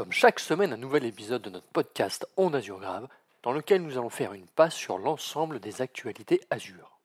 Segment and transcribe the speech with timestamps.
[0.00, 3.06] Comme chaque semaine, un nouvel épisode de notre podcast On Azure Grave,
[3.42, 6.98] dans lequel nous allons faire une passe sur l'ensemble des actualités Azure.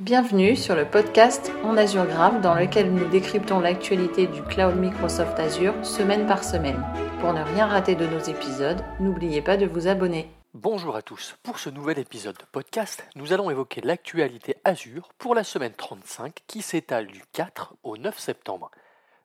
[0.00, 5.38] Bienvenue sur le podcast On Azure Grave, dans lequel nous décryptons l'actualité du cloud Microsoft
[5.38, 6.82] Azure semaine par semaine.
[7.20, 10.30] Pour ne rien rater de nos épisodes, n'oubliez pas de vous abonner.
[10.54, 11.36] Bonjour à tous.
[11.42, 16.38] Pour ce nouvel épisode de podcast, nous allons évoquer l'actualité Azure pour la semaine 35
[16.46, 18.70] qui s'étale du 4 au 9 septembre.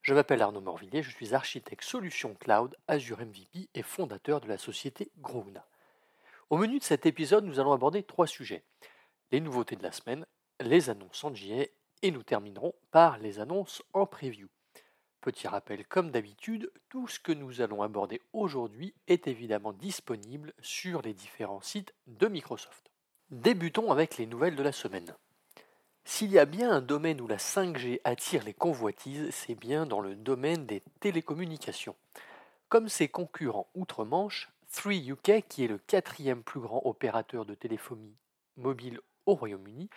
[0.03, 4.57] Je m'appelle Arnaud Morvillier, je suis architecte solution cloud Azure MVP et fondateur de la
[4.57, 5.65] société Grouna.
[6.49, 8.65] Au menu de cet épisode, nous allons aborder trois sujets.
[9.31, 10.25] Les nouveautés de la semaine,
[10.59, 11.67] les annonces en JA
[12.01, 14.49] et nous terminerons par les annonces en preview.
[15.21, 21.01] Petit rappel, comme d'habitude, tout ce que nous allons aborder aujourd'hui est évidemment disponible sur
[21.01, 22.91] les différents sites de Microsoft.
[23.29, 25.15] Débutons avec les nouvelles de la semaine.
[26.05, 30.01] S'il y a bien un domaine où la 5G attire les convoitises, c'est bien dans
[30.01, 31.95] le domaine des télécommunications.
[32.67, 38.17] Comme ses concurrents outre-Manche, 3UK, qui est le quatrième plus grand opérateur de téléphonie
[38.57, 39.89] mobile au Royaume-Uni,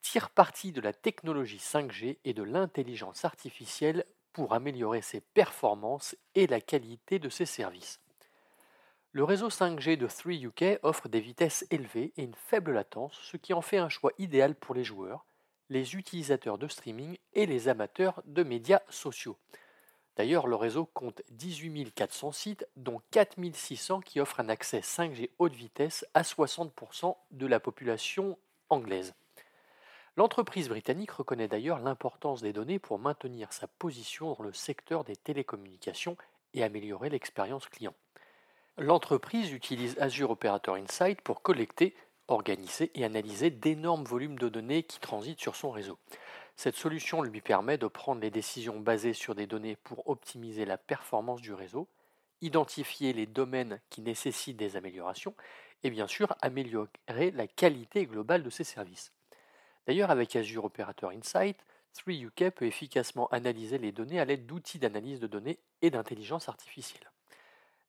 [0.00, 6.46] tire parti de la technologie 5G et de l'intelligence artificielle pour améliorer ses performances et
[6.46, 8.00] la qualité de ses services.
[9.12, 13.52] Le réseau 5G de 3UK offre des vitesses élevées et une faible latence, ce qui
[13.52, 15.26] en fait un choix idéal pour les joueurs,
[15.70, 19.38] les utilisateurs de streaming et les amateurs de médias sociaux.
[20.16, 25.30] D'ailleurs, le réseau compte 18 400 sites, dont 4 600 qui offrent un accès 5G
[25.38, 28.36] haute vitesse à 60% de la population
[28.68, 29.14] anglaise.
[30.16, 35.16] L'entreprise britannique reconnaît d'ailleurs l'importance des données pour maintenir sa position dans le secteur des
[35.16, 36.16] télécommunications
[36.52, 37.94] et améliorer l'expérience client.
[38.76, 41.94] L'entreprise utilise Azure Operator Insight pour collecter,
[42.30, 45.98] organiser et analyser d'énormes volumes de données qui transitent sur son réseau.
[46.56, 50.78] Cette solution lui permet de prendre les décisions basées sur des données pour optimiser la
[50.78, 51.88] performance du réseau,
[52.40, 55.34] identifier les domaines qui nécessitent des améliorations
[55.82, 59.12] et bien sûr améliorer la qualité globale de ses services.
[59.86, 61.56] D'ailleurs, avec Azure Operator Insight,
[61.96, 67.10] 3UK peut efficacement analyser les données à l'aide d'outils d'analyse de données et d'intelligence artificielle.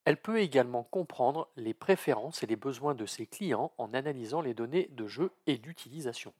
[0.05, 4.55] Elle peut également comprendre les préférences et les besoins de ses clients en analysant les
[4.55, 6.33] données de jeu et d'utilisation.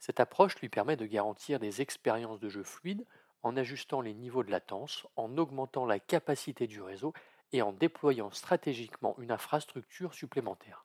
[0.00, 3.06] Cette approche lui permet de garantir des expériences de jeu fluides
[3.42, 7.12] en ajustant les niveaux de latence, en augmentant la capacité du réseau
[7.52, 10.84] et en déployant stratégiquement une infrastructure supplémentaire.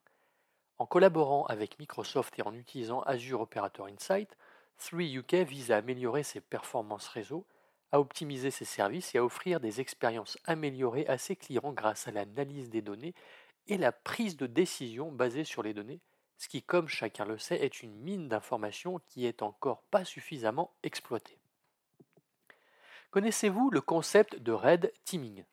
[0.77, 4.37] En collaborant avec Microsoft et en utilisant Azure Operator Insight,
[4.79, 7.45] 3UK vise à améliorer ses performances réseau
[7.93, 12.11] à optimiser ses services et à offrir des expériences améliorées à ses clients grâce à
[12.11, 13.13] l'analyse des données
[13.67, 16.01] et la prise de décision basée sur les données,
[16.37, 20.73] ce qui, comme chacun le sait, est une mine d'informations qui est encore pas suffisamment
[20.81, 21.37] exploitée.
[23.11, 25.45] Connaissez-vous le concept de red teaming?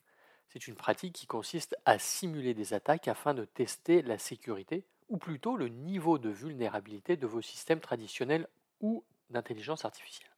[0.49, 5.19] C'est une pratique qui consiste à simuler des attaques afin de tester la sécurité, ou
[5.19, 8.49] plutôt le niveau de vulnérabilité de vos systèmes traditionnels
[8.81, 10.30] ou d'intelligence artificielle.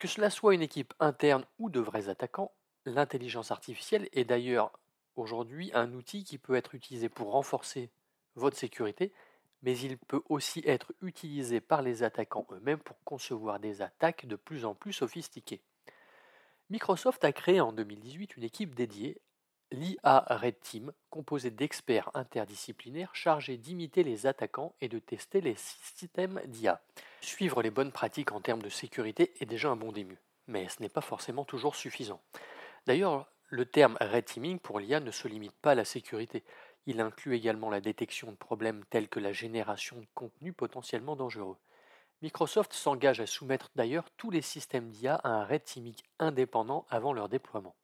[0.00, 2.52] Que cela soit une équipe interne ou de vrais attaquants,
[2.86, 4.72] l'intelligence artificielle est d'ailleurs
[5.14, 7.90] aujourd'hui un outil qui peut être utilisé pour renforcer
[8.34, 9.12] votre sécurité,
[9.60, 14.36] mais il peut aussi être utilisé par les attaquants eux-mêmes pour concevoir des attaques de
[14.36, 15.60] plus en plus sophistiquées.
[16.70, 19.20] Microsoft a créé en 2018 une équipe dédiée
[19.72, 26.40] l'IA Red Team, composé d'experts interdisciplinaires chargés d'imiter les attaquants et de tester les systèmes
[26.46, 26.80] d'IA.
[27.20, 30.82] Suivre les bonnes pratiques en termes de sécurité est déjà un bon début, mais ce
[30.82, 32.20] n'est pas forcément toujours suffisant.
[32.86, 36.44] D'ailleurs, le terme Red Teaming pour l'IA ne se limite pas à la sécurité.
[36.86, 41.56] Il inclut également la détection de problèmes tels que la génération de contenu potentiellement dangereux.
[42.22, 47.12] Microsoft s'engage à soumettre d'ailleurs tous les systèmes d'IA à un Red Teaming indépendant avant
[47.12, 47.74] leur déploiement.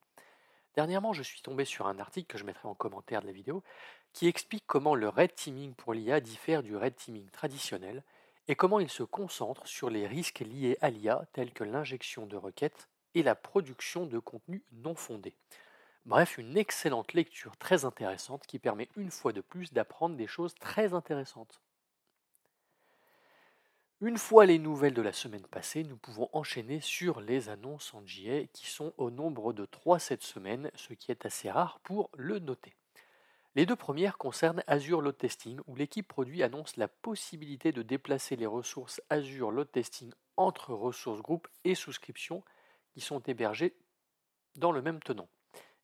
[0.76, 3.64] Dernièrement, je suis tombé sur un article que je mettrai en commentaire de la vidéo
[4.12, 8.04] qui explique comment le red teaming pour l'IA diffère du red teaming traditionnel
[8.47, 12.36] et comment il se concentre sur les risques liés à l'IA tels que l'injection de
[12.36, 15.34] requêtes et la production de contenus non fondés.
[16.04, 20.54] Bref, une excellente lecture très intéressante qui permet une fois de plus d'apprendre des choses
[20.56, 21.62] très intéressantes.
[24.03, 28.04] Une fois les nouvelles de la semaine passée, nous pouvons enchaîner sur les annonces en
[28.04, 32.10] JA qui sont au nombre de 3 cette semaine, ce qui est assez rare pour
[32.15, 32.75] le noter.
[33.54, 38.37] Les deux premières concernent Azure Load Testing, où l'équipe produit annonce la possibilité de déplacer
[38.37, 42.45] les ressources Azure Load Testing entre ressources groupes et souscriptions
[42.92, 43.75] qui sont hébergées
[44.57, 45.31] dans le même tenant.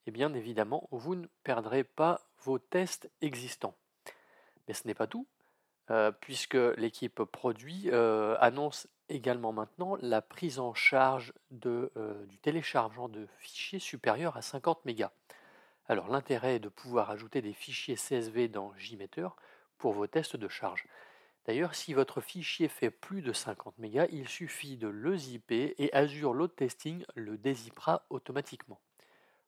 [0.06, 3.74] Et bien évidemment, vous ne perdrez pas vos tests existants.
[4.68, 5.26] Mais ce n'est pas tout,
[6.20, 11.34] puisque l'équipe produit euh, annonce également maintenant la prise en charge
[11.66, 15.12] euh, du téléchargement de fichiers supérieurs à 50 mégas.
[15.88, 19.28] Alors l'intérêt est de pouvoir ajouter des fichiers CSV dans JMeter
[19.76, 20.86] pour vos tests de charge.
[21.46, 25.92] D'ailleurs, si votre fichier fait plus de 50 MB, il suffit de le zipper et
[25.92, 28.80] Azure Load Testing le dézippera automatiquement.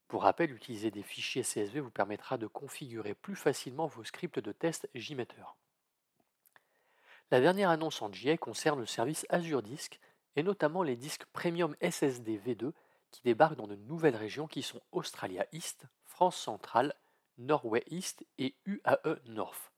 [0.09, 4.53] Pour rappel, utiliser des fichiers CSV vous permettra de configurer plus facilement vos scripts de
[4.53, 5.55] test JMeter.
[7.35, 9.99] La dernière annonce en JA concerne le service Azure Disk
[10.37, 12.71] et notamment les disques Premium SSD V2
[13.11, 16.95] qui débarquent dans de nouvelles régions qui sont Australia East, France centrale,
[17.39, 19.73] Norway East et UAE North.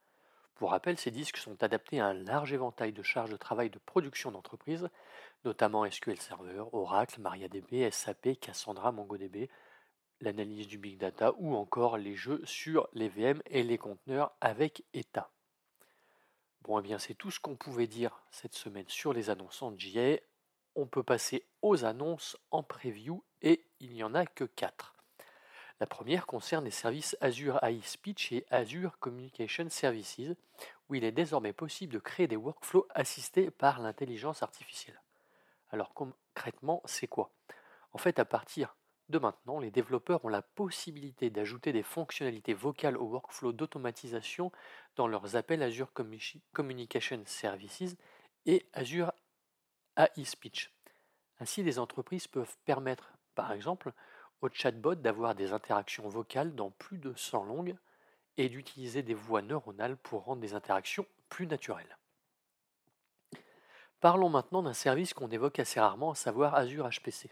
[0.53, 3.79] Pour rappel, ces disques sont adaptés à un large éventail de charges de travail de
[3.79, 4.87] production d'entreprise,
[5.43, 9.49] notamment SQL Server, Oracle, MariaDB, SAP, Cassandra, MongoDB,
[10.21, 14.83] l'analyse du big data ou encore les jeux sur les VM et les conteneurs avec
[14.93, 15.31] ETA.
[16.67, 19.71] Bon, eh bien, c'est tout ce qu'on pouvait dire cette semaine sur les annonces en
[19.71, 20.17] GA.
[20.75, 24.93] On peut passer aux annonces en preview et il n'y en a que 4.
[25.79, 30.35] La première concerne les services Azure AI Speech et Azure Communication Services,
[30.89, 35.01] où il est désormais possible de créer des workflows assistés par l'intelligence artificielle.
[35.69, 37.31] Alors concrètement, c'est quoi?
[37.93, 38.75] En fait, à partir
[39.09, 44.51] de maintenant, les développeurs ont la possibilité d'ajouter des fonctionnalités vocales au workflow d'automatisation
[44.95, 45.91] dans leurs appels Azure
[46.53, 47.95] Communication Services
[48.45, 49.13] et Azure
[49.95, 50.73] AI Speech.
[51.39, 53.93] Ainsi, les entreprises peuvent permettre, par exemple,
[54.41, 57.77] au chatbot d'avoir des interactions vocales dans plus de 100 langues
[58.37, 61.97] et d'utiliser des voix neuronales pour rendre des interactions plus naturelles.
[63.99, 67.31] Parlons maintenant d'un service qu'on évoque assez rarement, à savoir Azure HPC.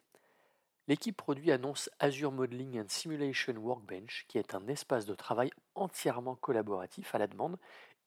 [0.87, 6.35] L'équipe produit annonce Azure Modeling and Simulation Workbench, qui est un espace de travail entièrement
[6.35, 7.57] collaboratif à la demande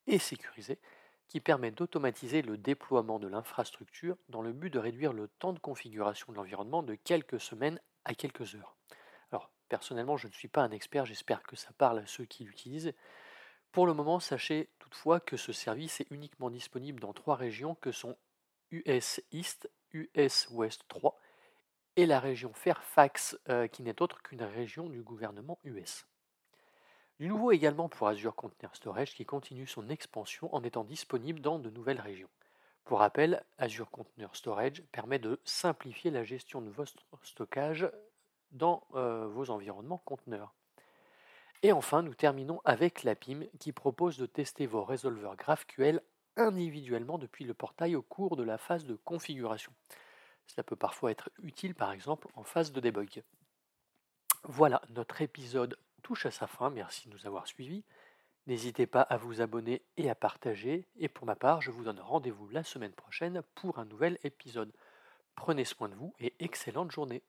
[0.06, 0.78] et sécurisé,
[1.26, 5.58] qui permet d'automatiser le déploiement de l'infrastructure dans le but de réduire le temps de
[5.58, 8.76] configuration de l'environnement de quelques semaines à quelques heures.
[9.32, 12.44] Alors, personnellement, je ne suis pas un expert, j'espère que ça parle à ceux qui
[12.44, 12.94] l'utilisent.
[13.72, 17.90] Pour le moment, sachez toutefois que ce service est uniquement disponible dans trois régions que
[17.90, 18.16] sont
[18.70, 21.18] US East, US West 3
[21.98, 26.06] et la région Fairfax, euh, qui n'est autre qu'une région du gouvernement US.
[27.18, 31.58] Du nouveau également pour Azure Container Storage qui continue son expansion en étant disponible dans
[31.58, 32.28] de nouvelles régions.
[32.84, 37.90] Pour rappel, Azure Container Storage permet de simplifier la gestion de votre stockage
[38.52, 40.54] dans euh, vos environnements conteneurs.
[41.64, 46.00] Et enfin, nous terminons avec la PIM qui propose de tester vos résolveurs GraphQL
[46.36, 49.72] individuellement depuis le portail au cours de la phase de configuration.
[50.48, 53.22] Cela peut parfois être utile par exemple en phase de debug.
[54.44, 57.84] Voilà, notre épisode touche à sa fin, merci de nous avoir suivis.
[58.46, 62.00] N'hésitez pas à vous abonner et à partager, et pour ma part, je vous donne
[62.00, 64.72] rendez-vous la semaine prochaine pour un nouvel épisode.
[65.34, 67.22] Prenez soin de vous et excellente journée.